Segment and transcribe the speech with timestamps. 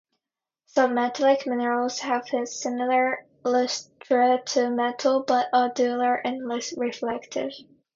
[0.75, 7.51] Submetallic minerals have similar lustre to metal, but are duller and less reflective.